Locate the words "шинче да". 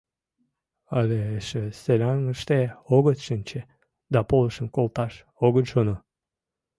3.25-4.19